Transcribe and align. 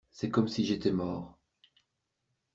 C'est 0.09 0.31
comme 0.31 0.47
si 0.47 0.65
j'étais 0.65 0.91
mort. 0.91 1.37